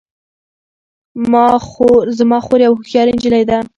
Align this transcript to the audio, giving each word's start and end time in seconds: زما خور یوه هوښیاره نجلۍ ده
زما 2.17 2.37
خور 2.47 2.59
یوه 2.65 2.77
هوښیاره 2.79 3.11
نجلۍ 3.17 3.43
ده 3.49 3.57